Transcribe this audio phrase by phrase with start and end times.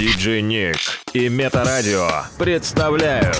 [0.00, 0.78] Диджей Ник
[1.12, 3.38] и Метарадио представляют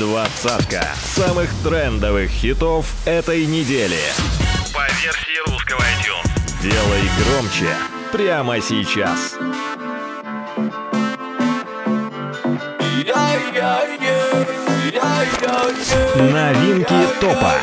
[0.00, 4.00] двадцатка самых трендовых хитов этой недели.
[4.74, 6.60] По версии русского iTunes.
[6.60, 7.68] Делай громче
[8.10, 9.36] прямо сейчас.
[16.16, 17.54] Новинки топа.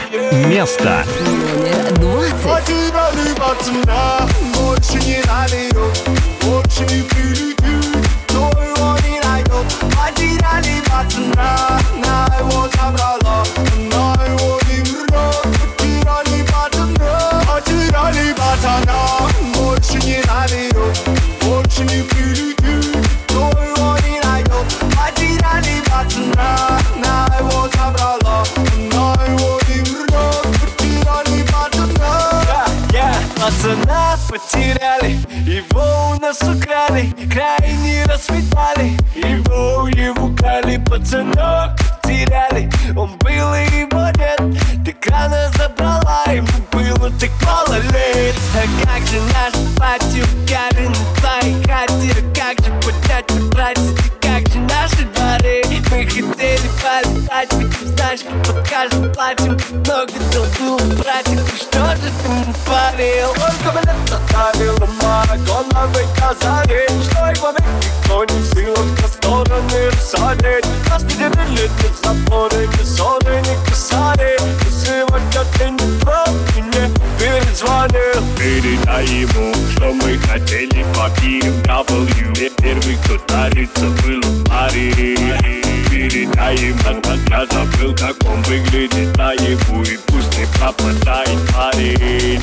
[0.47, 2.35] Место Номер 20.
[2.45, 6.09] Потеряли пацана, больше не наберет,
[6.41, 7.59] больше не прилетит,
[9.95, 13.43] Потеряли пацана, на его забрала,
[13.91, 15.43] на его не вернет.
[15.77, 18.99] Потеряли пацана, потеряли пацана,
[19.55, 20.97] больше не наберет,
[21.41, 24.67] больше не прилетит, но его не найдет.
[24.95, 28.18] Потеряли пацана, на его забрала,
[33.49, 41.71] пацана потеряли, его у нас украли, крайне расцветали, его ему крали, пацанок
[42.03, 44.39] теряли, он был и его нет,
[44.85, 48.35] так рано забрала, ему было так мало лет.
[48.53, 54.59] А как же наш пати угарен на твоей хате, как же поднять и как же
[54.59, 56.69] наши дворы, мы хотели
[57.49, 62.69] полетать, ведь ты знаешь, что под каждым платьем много долгу, братик, и что же ты
[62.69, 63.29] парил?
[63.35, 71.03] Сколько мне заставила Марагона выказали Что его никто не в силах на стороны рассадить Нас
[71.03, 76.89] не делили ни запоры, ни ссоры, ни касали И сегодня ты не прав, и мне
[77.19, 78.23] перезвонил.
[78.37, 87.01] Передай ему, что мы хотели по BMW Первый, кто тарится, был в паре Передай ему,
[87.29, 89.17] я забыл, как он выглядит.
[89.17, 92.41] Наяву И пусть не пропадает парень.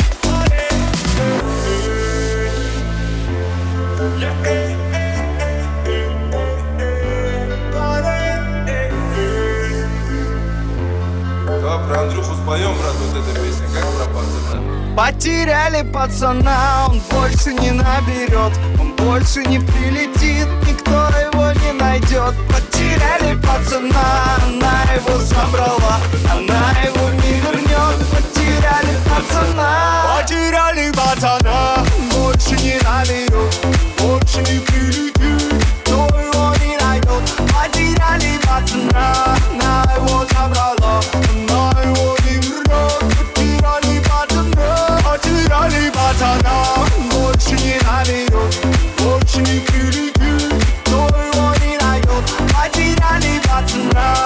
[11.47, 14.97] Давай про Андрюху споем, брат, вот эта песня, как про пацана.
[14.97, 20.49] Потеряли пацана, он больше не наберет Он больше не прилетит,
[20.87, 22.35] никто его не найдет.
[22.49, 28.07] Потеряли пацана, она его забрала Она его не вернет.
[28.11, 30.19] Потеряли пацана.
[30.19, 33.67] Потеряли пацана, больше не наберет
[33.99, 37.23] Больше не прилетит, никто его не найдет?
[37.53, 41.01] Потеряли пацана, она его забрала
[41.33, 43.27] Она его не вернет.
[43.35, 46.86] Потеряли пацана, потеряли пацана
[53.97, 54.26] пацана,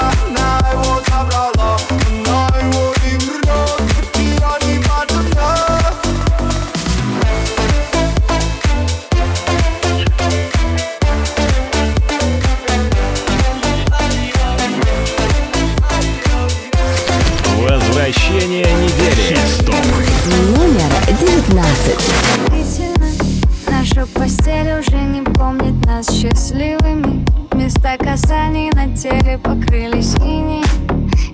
[27.91, 30.65] Места касаний на теле покрылись иней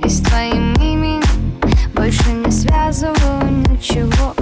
[0.03, 1.22] И с твоим именем
[1.94, 4.34] больше не связываю ничего.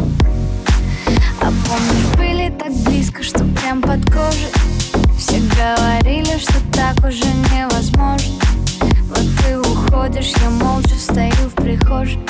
[1.41, 4.53] А помнишь, были так близко, что прям под кожей?
[5.19, 8.35] Все говорили, что так уже невозможно.
[9.09, 12.21] Вот ты уходишь, я молча стою в прихожей.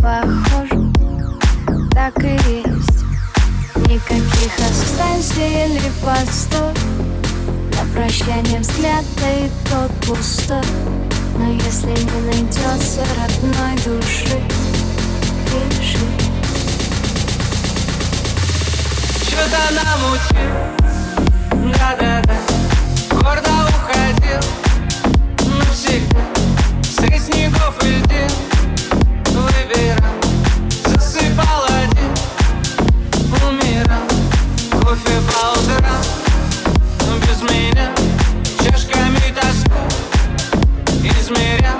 [0.00, 0.92] Похоже,
[1.92, 3.04] так и есть.
[3.88, 7.03] Никаких останься или постой
[7.94, 10.60] На прощание взгляд, да и тот пустой
[11.38, 14.36] Но если не найдется родной души
[15.46, 15.98] Пиши
[19.22, 20.52] Что-то намутил,
[21.72, 22.36] да-да-да.
[23.10, 24.42] Гордо уходил,
[25.58, 26.20] навсегда.
[26.82, 28.30] Средь снегов и льдин
[29.26, 30.14] Выбирал,
[30.86, 32.12] засыпал один.
[33.46, 36.23] Умирал, кофе по утрам
[37.33, 37.91] Без меня
[38.63, 39.79] чашками тоску
[41.03, 41.79] Измерял,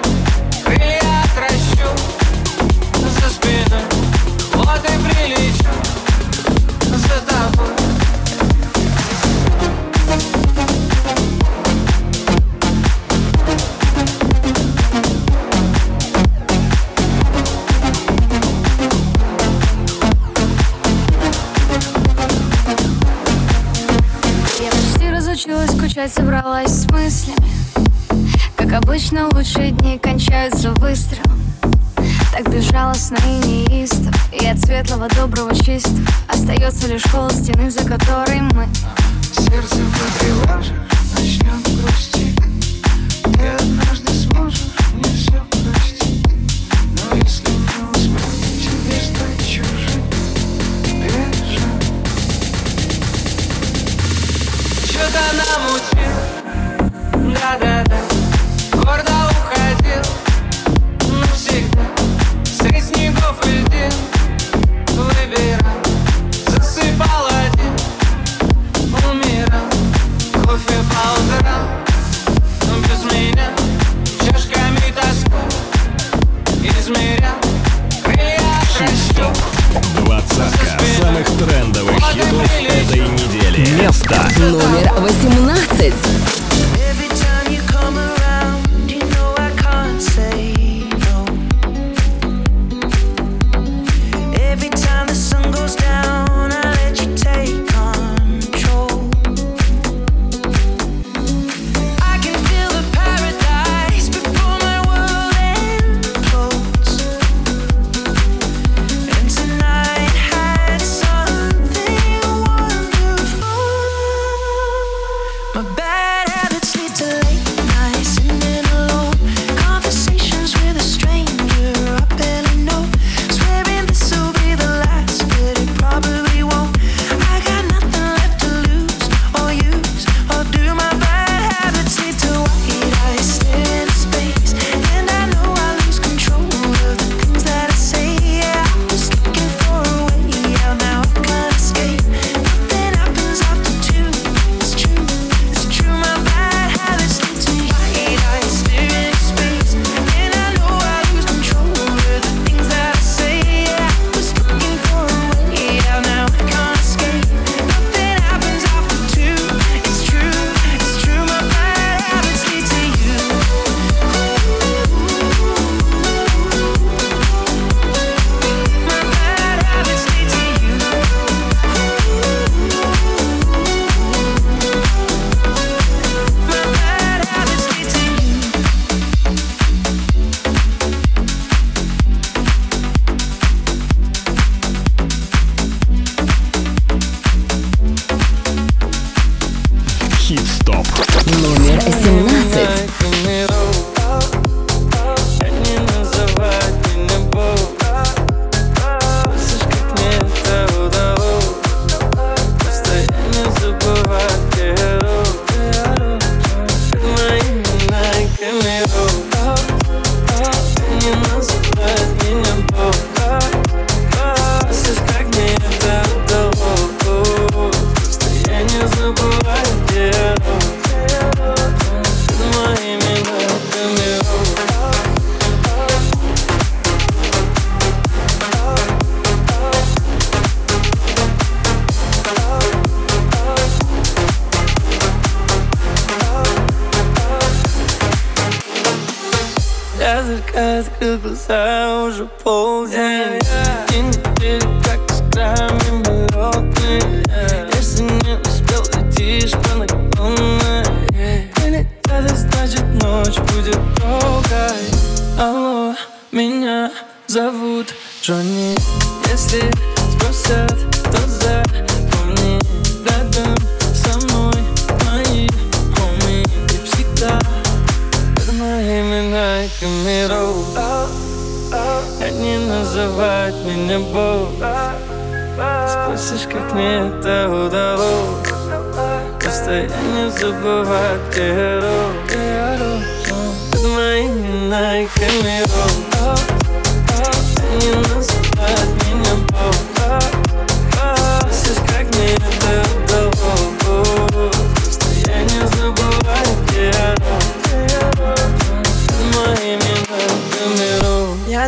[26.05, 27.49] скучать, собралась с мыслями.
[28.56, 31.41] Как обычно, лучшие дни кончаются выстрелом.
[32.33, 34.12] Так безжалостно и неистово.
[34.33, 38.67] И от светлого, доброго, чистого Остается лишь холод стены, за которой мы.
[39.33, 40.85] Сердце внутри ложишь,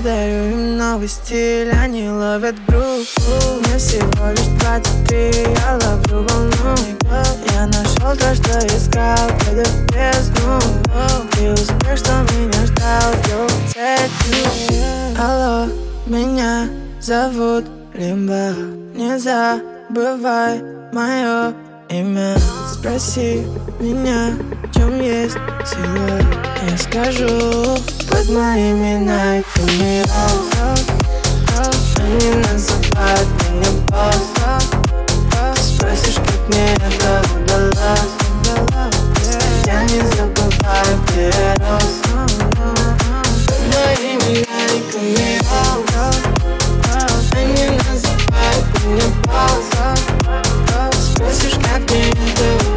[0.03, 3.07] Даю им новый стиль, они ловят грув
[3.61, 6.77] Мне всего лишь двадцать-три, я ловлю волну.
[7.55, 10.61] Я нашел то, что искал, когда в бездну.
[11.33, 13.47] Ты успех, что меня ждал, его
[15.19, 15.73] Алло,
[16.07, 16.69] меня
[17.01, 18.53] зовут Лимба.
[18.95, 20.63] Не забывай
[20.93, 21.55] мое
[21.89, 22.37] имя.
[22.87, 23.45] Спроси
[23.81, 26.21] меня, в чем есть сила.
[26.71, 27.77] Я скажу
[28.09, 30.05] под моими найками
[31.99, 34.71] Они называют меня босс
[35.57, 38.15] Ты спросишь, как мне это удалось.
[39.67, 41.95] Я не забываю, где я рос
[43.49, 45.41] Под моими найками
[47.35, 49.75] Они называют меня босс
[51.13, 52.76] Спросишь, как мне это удалось.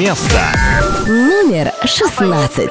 [0.00, 0.40] место.
[1.06, 2.70] Номер 16.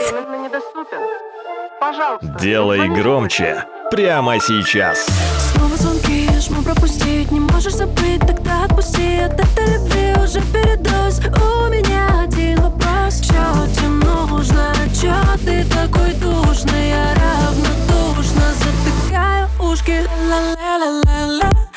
[2.42, 3.66] Делай громче.
[3.92, 5.06] Прямо сейчас.
[5.52, 7.32] Снова звонки, жму пропустить.
[7.32, 9.20] Не можешь забыть, тогда отпусти.
[9.20, 11.20] От этой любви уже передоз.
[11.20, 13.22] У меня один вопрос.
[13.22, 13.44] Чё
[13.76, 14.74] тебе нужно?
[15.00, 15.14] Чё
[15.46, 16.90] ты такой душный?
[16.90, 20.02] Я равнодушно затыкаю ушки.
[20.30, 21.69] Ла-ла-ла-ла-ла.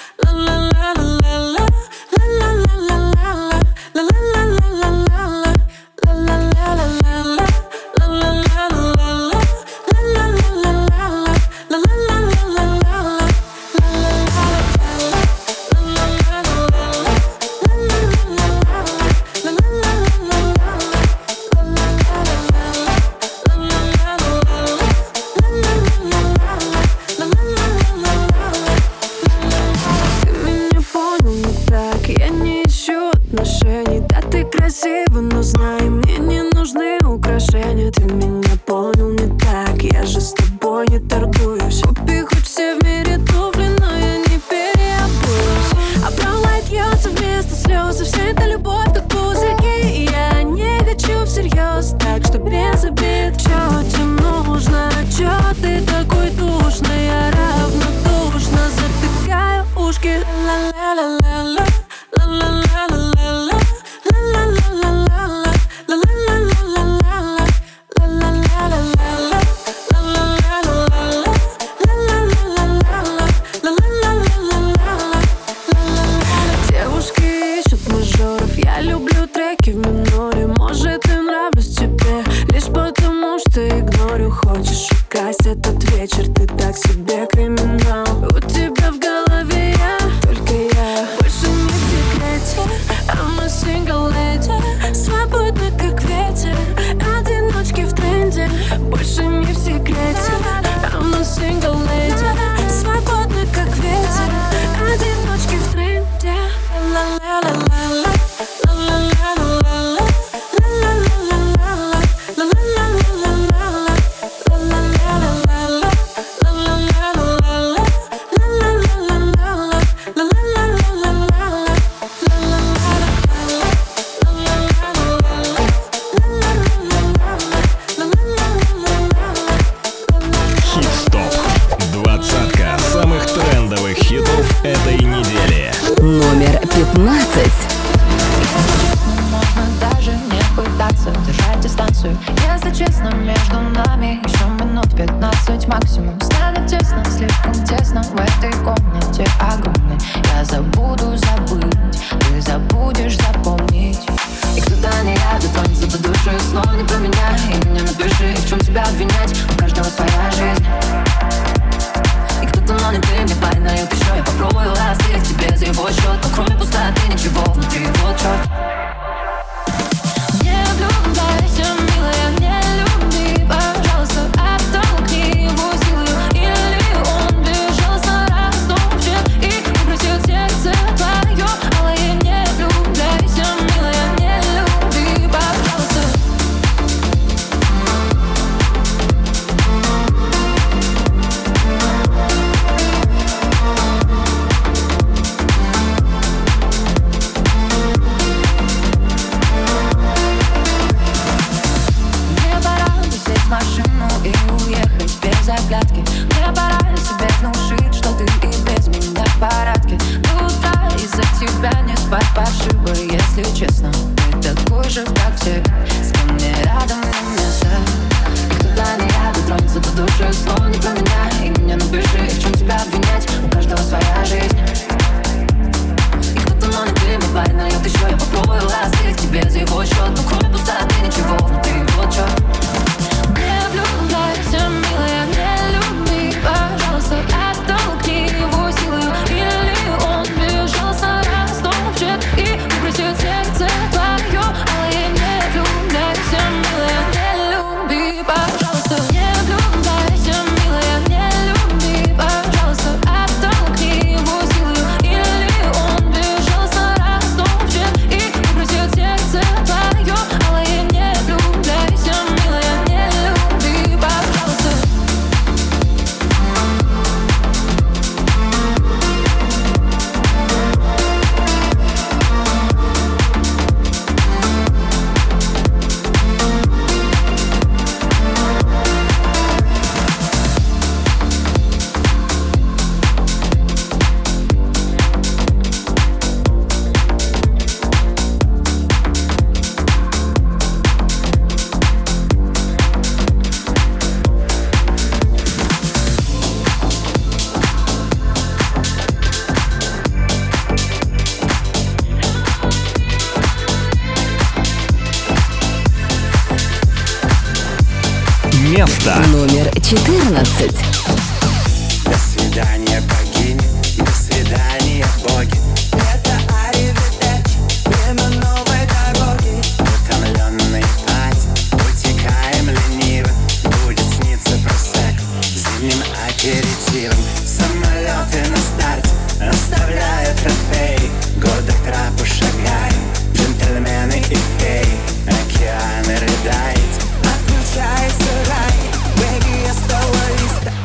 [227.93, 230.32] еще я попробую лазать тебе за его счет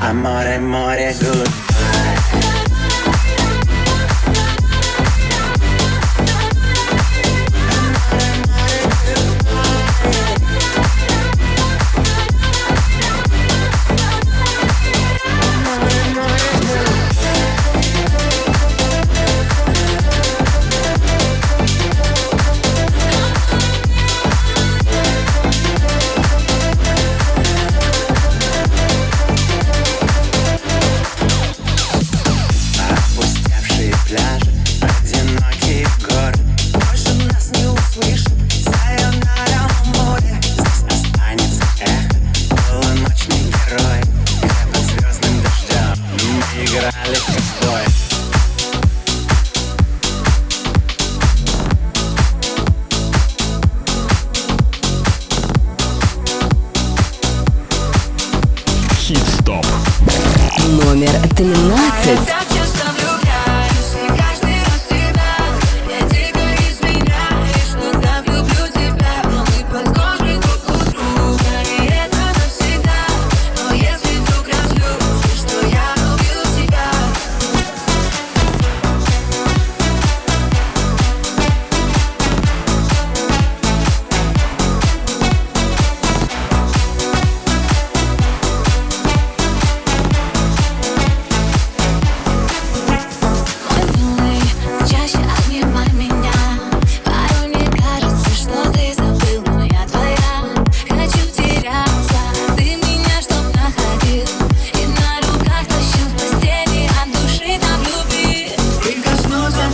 [0.08, 2.57] Amore, amore, goodbye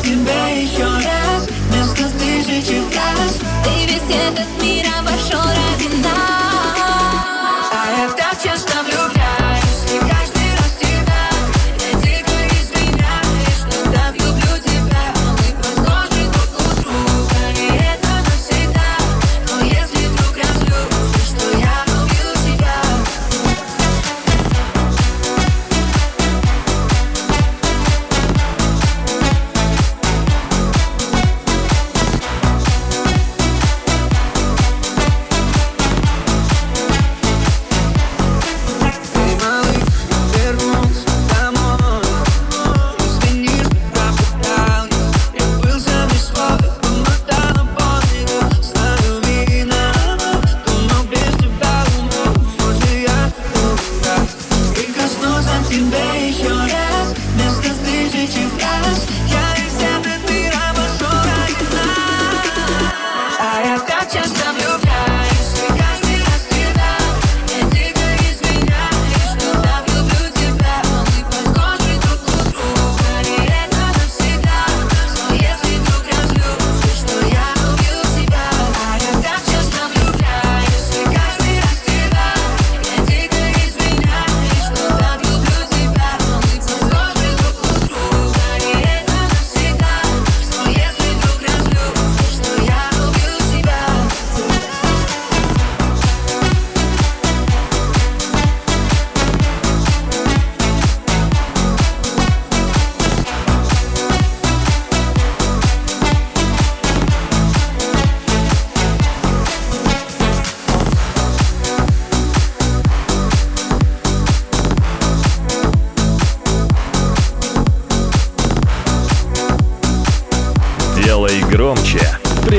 [0.03, 1.47] тебя еще раз.
[1.69, 7.69] Вместо тысячи фраз Ты весь этот мир обошел ради нас.
[7.71, 9.02] А я так часто влюблен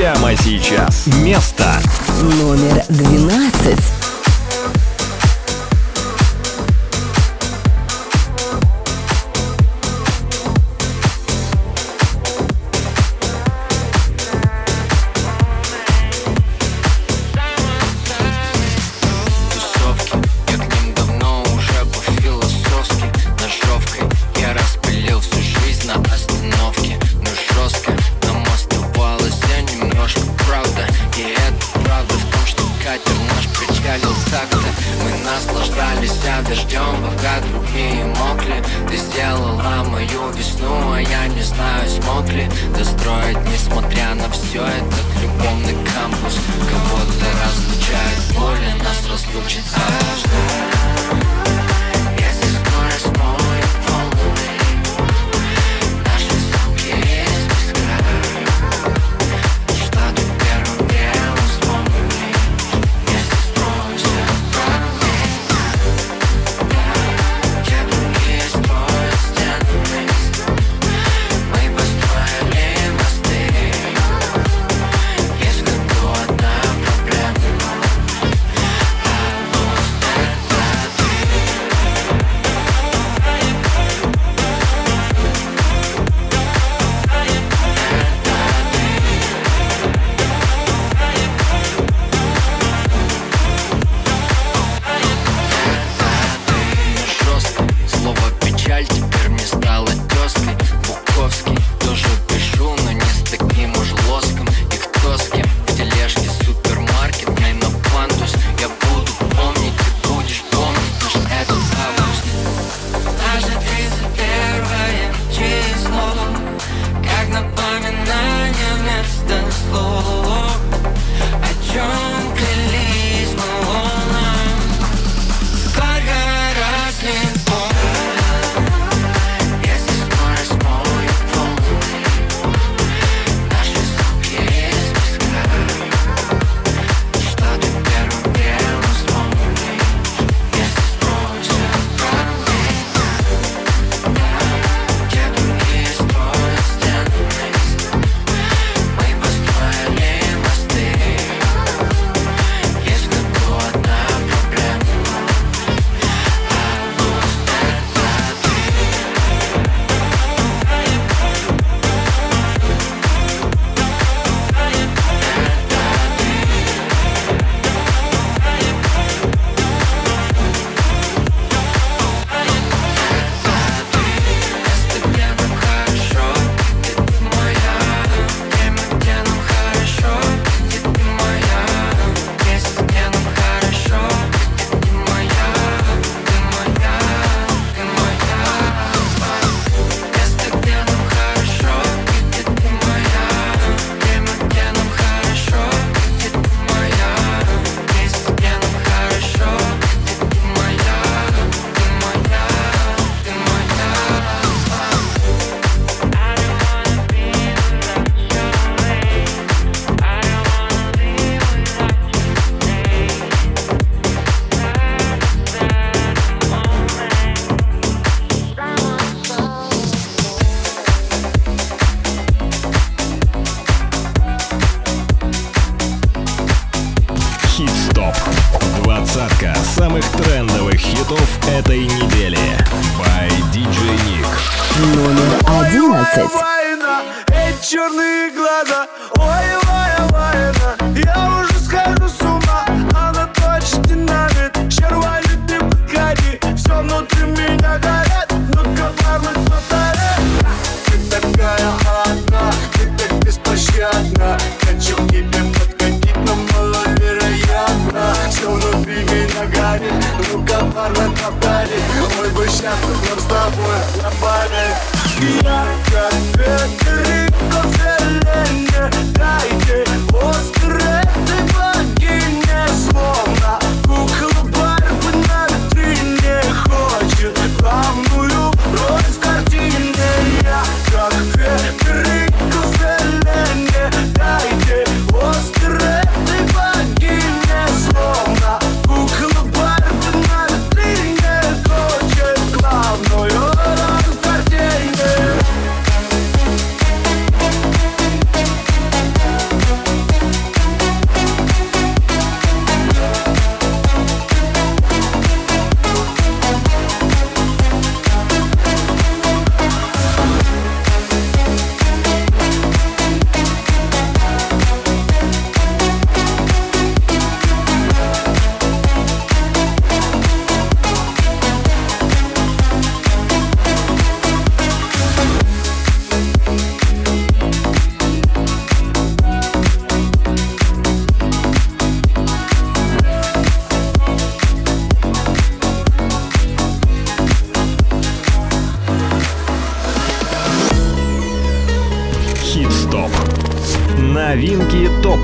[0.05, 1.07] прямо сейчас.
[1.23, 1.65] Место
[2.21, 3.94] номер 12.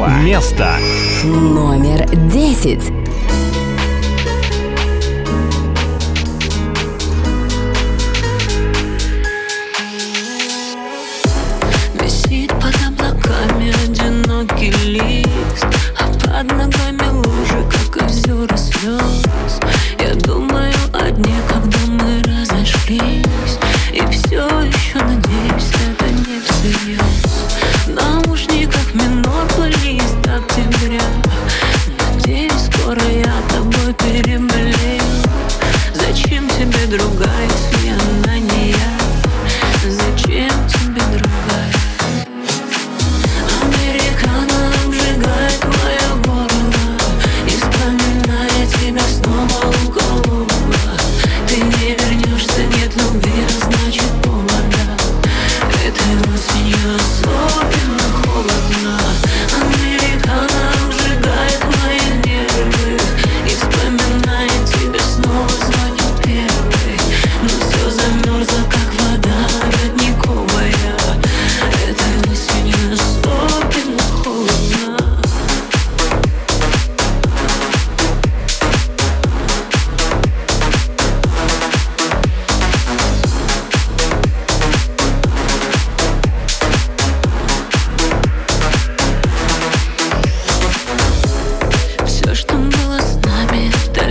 [0.01, 0.09] Топа.
[0.23, 0.67] Место
[1.23, 3.00] Номер десять.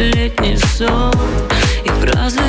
[0.01, 1.13] Летний сон.
[1.85, 2.41] И фразы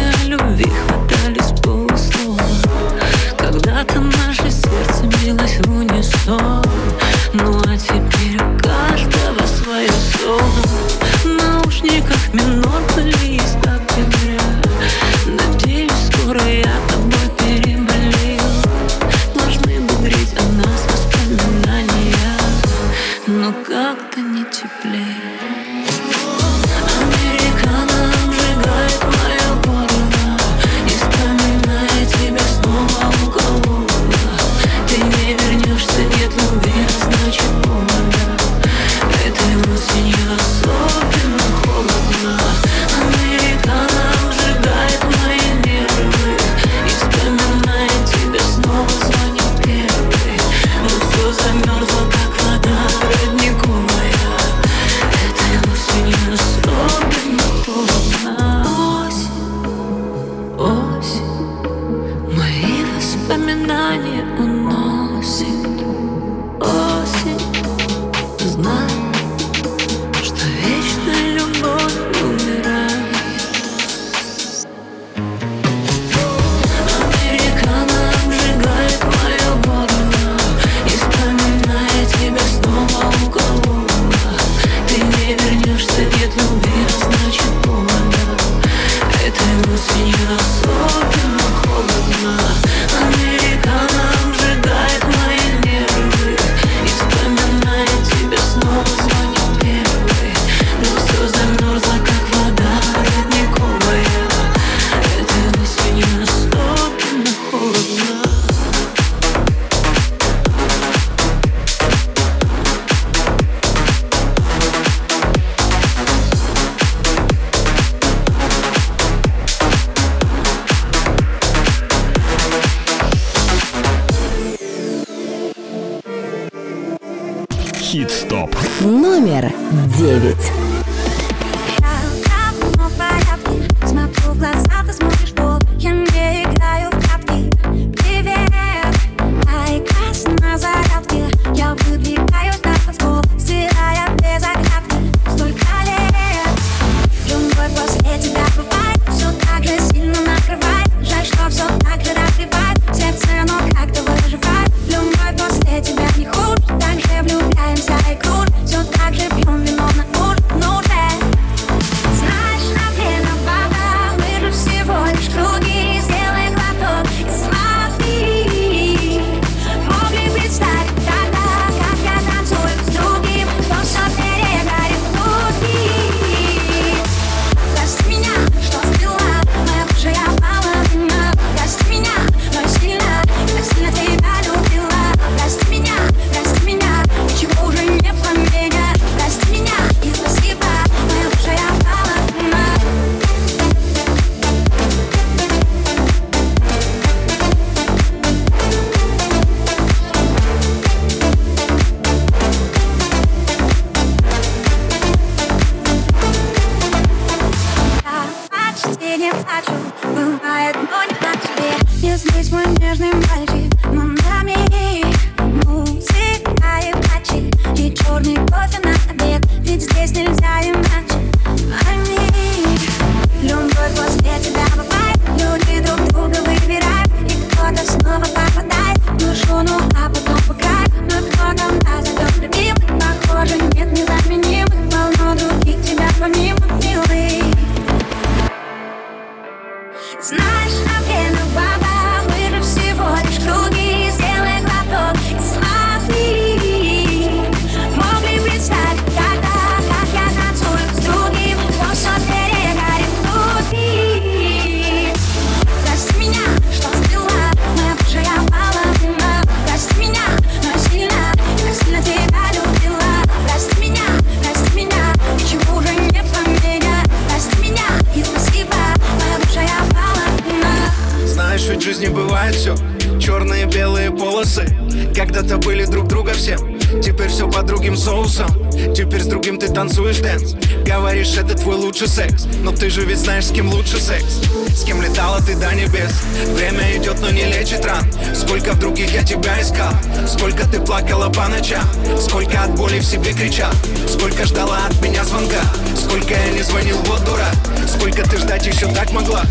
[291.01, 291.83] плакала по ночам.
[292.19, 293.71] Сколько от боли в себе кричал,
[294.07, 295.61] Сколько ждала от меня звонка.
[295.95, 297.47] Сколько я не звонил, вот дура
[297.87, 299.43] Сколько ты ждать еще так могла?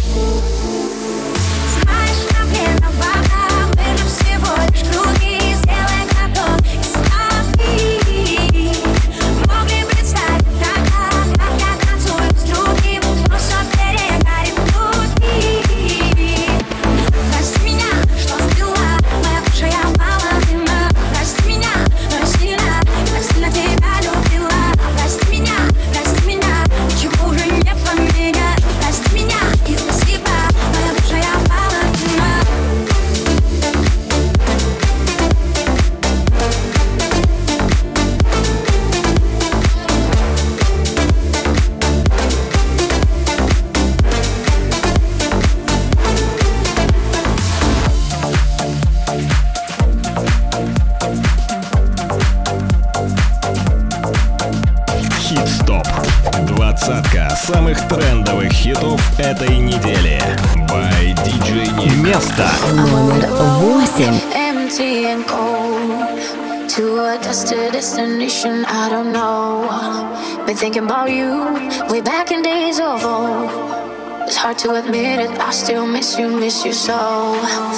[74.61, 76.93] to admit it, I still miss you, miss you so.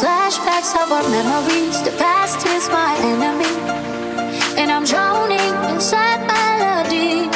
[0.02, 3.54] Flashbacks of our memories, the past is my enemy.
[4.60, 7.28] And I'm drowning inside melody.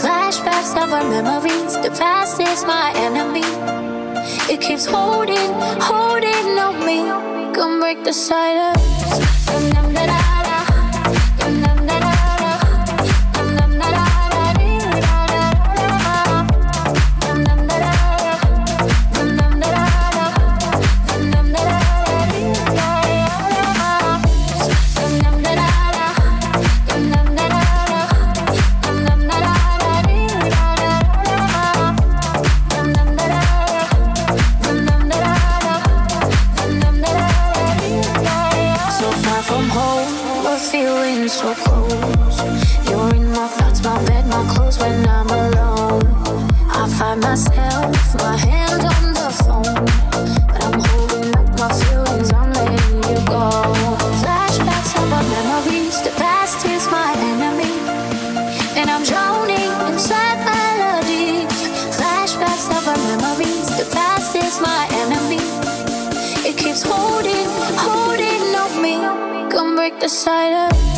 [0.00, 3.44] Flashbacks of our memories, the past is my enemy.
[4.50, 5.52] It keeps holding,
[5.82, 7.04] holding on me.
[7.54, 9.43] Come break the silence.
[70.00, 70.93] the side of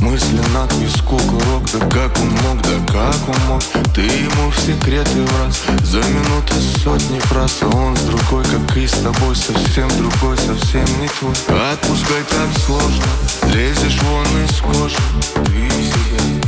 [0.00, 3.62] Мысли на виску курок Да как он мог, да как он мог?
[3.94, 5.62] Ты ему в секреты в раз.
[5.82, 10.84] За минуты сотни фраз А он с другой, как и с тобой Совсем другой, совсем
[11.00, 11.34] не твой.
[11.72, 13.04] Отпускай так сложно
[13.54, 14.96] Лезешь вон из кожи
[15.46, 16.41] Ты себя,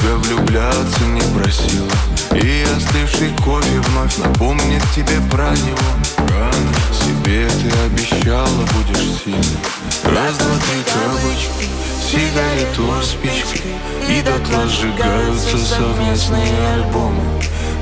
[0.00, 1.90] ты себя влюбляться не просила.
[2.34, 5.78] И остывший кофе вновь Напомнит тебе про него.
[6.18, 9.58] Рано себе ты обещала будешь сильной.
[10.04, 11.68] Раз, два, три кавычки
[12.10, 13.74] Сигарету спичкой.
[14.08, 17.22] И дотла сжигаются совместные альбомы.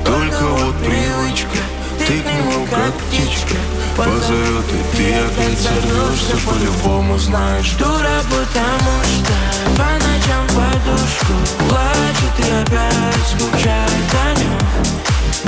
[0.05, 1.59] Только вот привычка
[1.99, 3.55] Ты к нему как птичка.
[3.95, 9.33] Позовет и ты опять сорвешься По-любому знаешь Дура, потому что
[9.75, 11.33] По ночам подушку
[11.67, 11.98] Плачет
[12.37, 14.59] и опять скучает о нем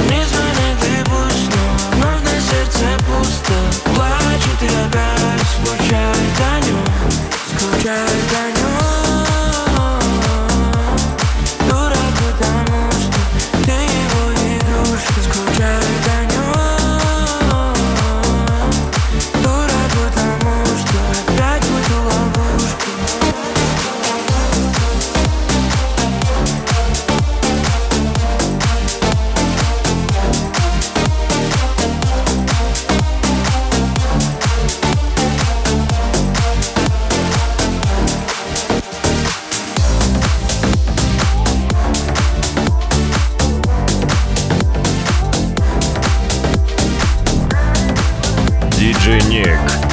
[0.10, 3.54] Не звонит и пусть, но Вновь на сердце пусто.
[3.96, 5.48] Плачет и опять
[6.40, 6.86] о нем
[7.58, 8.32] Скучает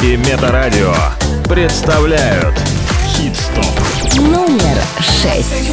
[0.03, 0.95] и Метарадио
[1.49, 2.55] представляют
[3.17, 3.65] Хит-стоп.
[4.17, 5.73] Номер шесть.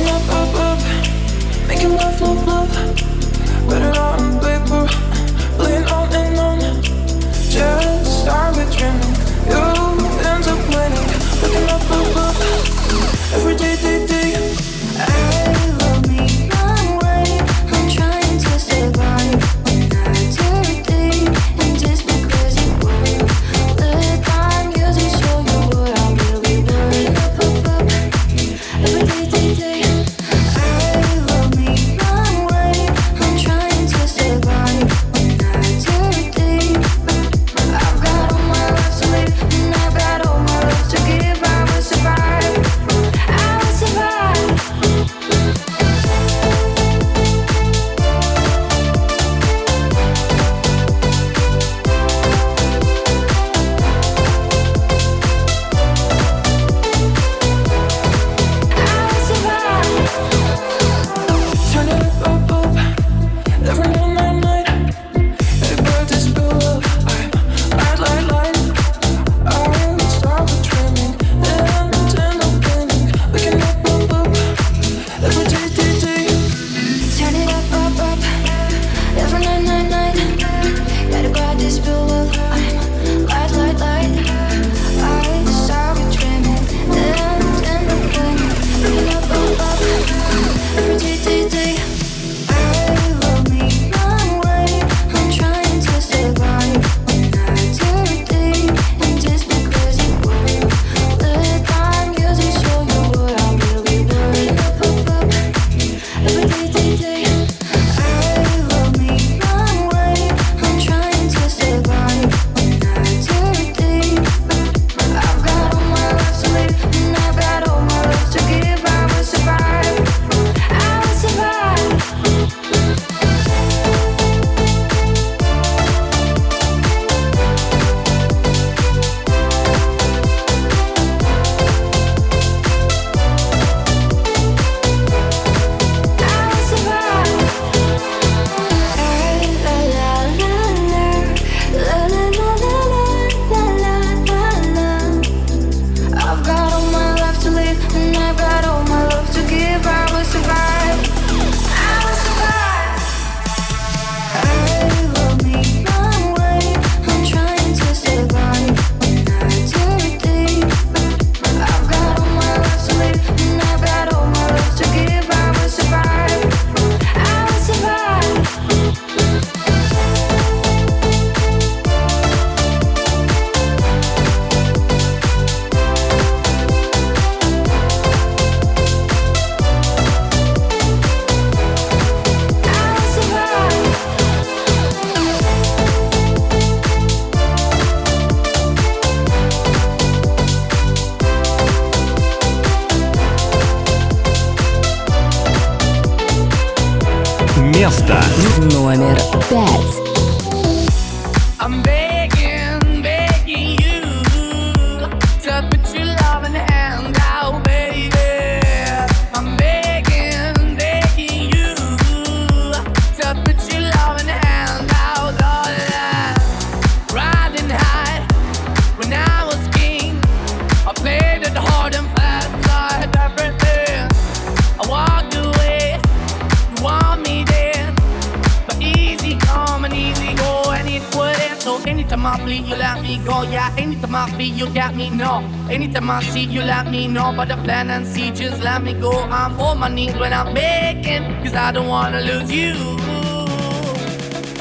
[232.25, 233.43] I bleed, you let me go.
[233.43, 235.09] Yeah, anytime I feel, you got me.
[235.09, 237.33] No, anytime I see, you let me know.
[237.35, 239.11] But the plan and see, just let me go.
[239.11, 242.73] I'm on my knees when I'm begging, cause I don't wanna lose you.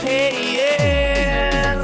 [0.03, 1.75] Hey, yeah,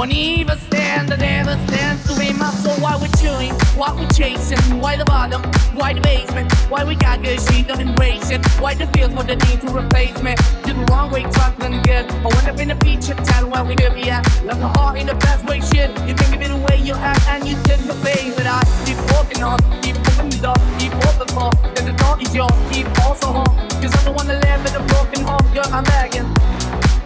[0.00, 2.72] Won't even stand, that never stands to be my soul.
[2.80, 3.52] Why we chewing?
[3.76, 4.80] Why we chasing?
[4.80, 5.42] Why the bottom?
[5.76, 6.50] Why the basement?
[6.70, 8.40] Why we got good shit, don't embrace it?
[8.62, 10.36] Why the feel for the need to replace me?
[10.64, 12.10] Did the wrong way, trying good.
[12.10, 14.24] I went up in the feature town where we could be at.
[14.40, 15.90] The heart in the best way, shit.
[16.08, 18.64] You think of it the way you act and you did the face that I
[18.88, 21.52] keep walking on, keep opening the door, keep open for.
[21.76, 23.52] Then the door is yours, keep also home.
[23.84, 26.24] Cause I'm the one that live in a broken home, girl, I'm begging.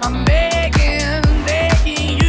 [0.00, 2.23] I'm begging, begging you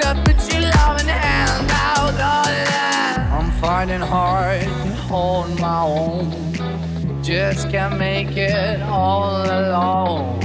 [0.00, 3.32] to put your loving hand out, darling.
[3.32, 7.22] I'm finding hard to hold my own.
[7.22, 10.40] Just can't make it all alone.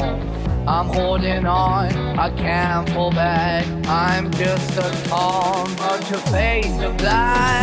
[0.68, 3.66] I'm holding on, I can't fall back.
[3.88, 7.61] I'm just a calm, but your face of black.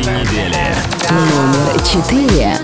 [0.00, 0.56] Этой недели.
[1.10, 2.56] Номер четыре.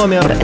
[0.00, 0.37] Oh my.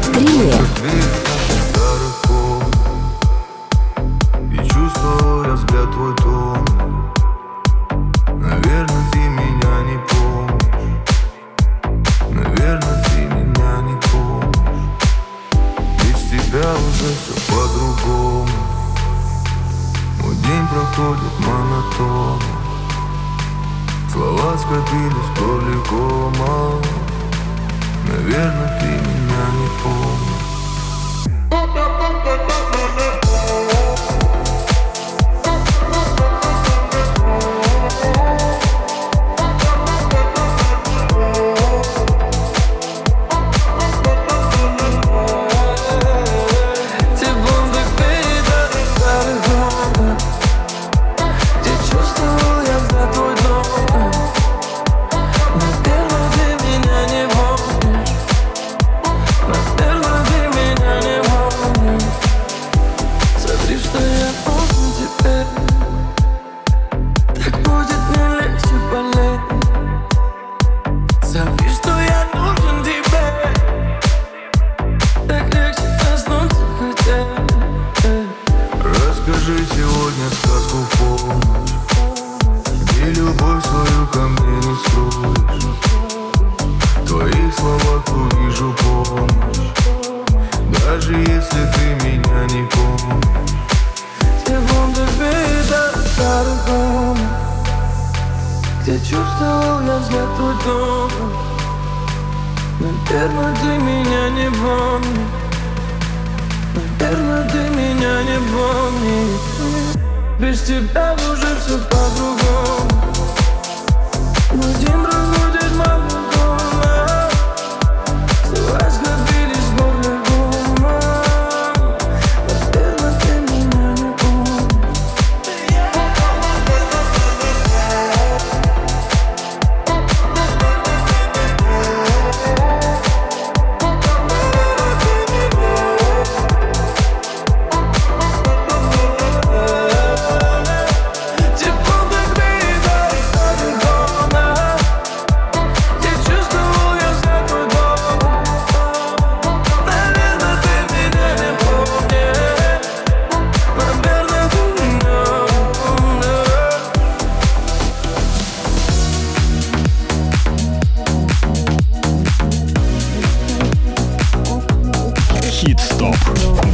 [166.05, 166.17] ТОП.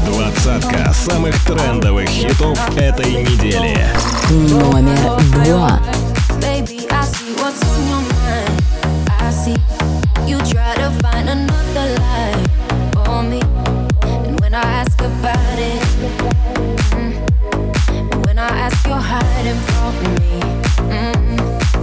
[0.07, 3.87] Двадцатка самых трендовых хитов этой недели.
[4.31, 5.81] Номер два.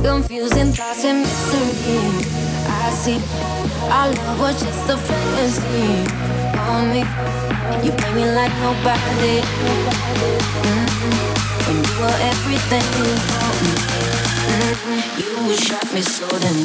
[0.04, 2.00] Confusing thoughts and misery.
[2.68, 3.20] I see
[3.91, 6.37] our love was just a fantasy.
[6.68, 9.41] on me, and you play me like nobody.
[10.63, 10.88] Mm-hmm.
[11.65, 13.55] When you were everything you want,
[14.47, 15.47] mm-hmm.
[15.49, 16.57] you shot me so then.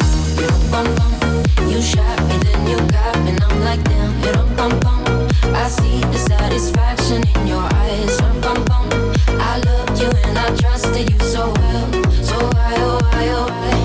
[0.70, 1.12] Bum, bum,
[1.70, 4.12] You shot me, then you got me, and I'm like damn.
[4.24, 5.03] you Bum, bum,
[5.55, 8.20] I see the satisfaction in your eyes.
[8.42, 8.86] Bum, bum,
[9.40, 11.86] I loved you and I trusted you so well,
[12.22, 13.82] so why, oh why, oh why?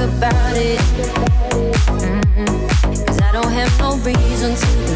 [0.00, 0.78] about it.
[1.98, 3.06] Mm-mm.
[3.06, 4.87] Cause I don't have no reason to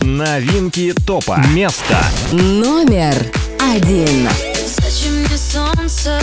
[0.00, 1.36] Новинки топа.
[1.54, 1.96] Место.
[2.32, 3.14] Номер
[3.60, 4.28] один.
[4.54, 6.20] Зачем мне солнце?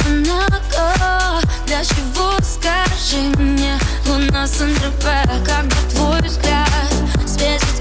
[0.00, 5.04] одинако Для чего, скажи мне Луна с НРП
[5.44, 6.68] Когда твой взгляд
[7.26, 7.79] светит